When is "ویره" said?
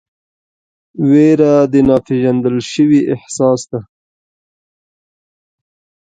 1.09-1.53